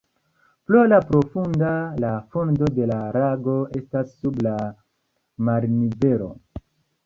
[0.69, 1.73] Pro la profundo
[2.05, 4.57] la fundo de la lago estas sub la
[5.51, 6.35] marnivelo.